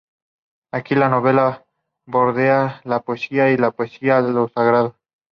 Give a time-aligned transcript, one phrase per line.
[0.77, 1.63] Aquí, la novela
[2.07, 4.95] bordea la poesía; y la poesía, lo sagrado.